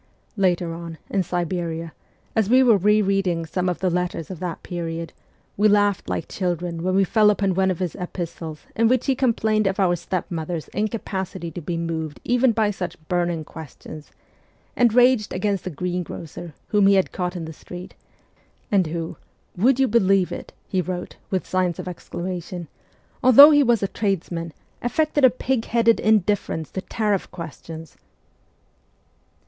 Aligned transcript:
Later 0.35 0.73
on, 0.73 0.97
in 1.11 1.21
Siberia, 1.21 1.93
as 2.35 2.49
we 2.49 2.63
were 2.63 2.75
re 2.77 3.03
reading 3.03 3.45
some 3.45 3.69
of 3.69 3.77
the 3.81 3.89
letters 3.91 4.31
of 4.31 4.39
that 4.39 4.63
period, 4.63 5.13
we 5.57 5.67
laughed 5.67 6.09
like 6.09 6.27
children 6.27 6.81
when 6.81 6.95
we 6.95 7.03
fell 7.03 7.29
upon 7.29 7.53
one 7.53 7.69
of 7.69 7.77
his 7.77 7.93
epistles 7.93 8.61
in 8.75 8.87
which 8.87 9.05
he 9.05 9.13
complained 9.13 9.67
of 9.67 9.79
our 9.79 9.95
stepmother's 9.95 10.69
incapacity 10.69 11.51
to 11.51 11.61
be 11.61 11.77
moved 11.77 12.19
even 12.23 12.51
by 12.51 12.71
such 12.71 12.97
burning 13.09 13.43
questions, 13.45 14.09
and 14.75 14.91
raged 14.95 15.33
against 15.33 15.67
a 15.67 15.69
green 15.69 16.01
grocer 16.01 16.55
whom 16.69 16.87
he 16.87 16.95
had 16.95 17.11
caught 17.11 17.35
in 17.35 17.45
the 17.45 17.53
street, 17.53 17.93
and 18.71 18.87
who,' 18.87 19.17
would 19.55 19.79
you 19.79 19.87
believe 19.87 20.31
it,' 20.31 20.51
he 20.67 20.81
wrote 20.81 21.17
with 21.29 21.45
signs 21.45 21.77
of 21.77 21.87
exclamation,' 21.87 22.67
although 23.23 23.51
he 23.51 23.61
was 23.61 23.83
a 23.83 23.87
tradesman, 23.87 24.51
affected 24.81 25.23
a 25.23 25.29
pig 25.29 25.65
headed 25.65 25.99
indifference 25.99 26.71
to 26.71 26.81
tariff 26.81 27.29
questions 27.29 27.97